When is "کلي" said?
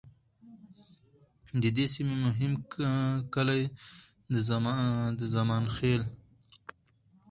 3.33-3.63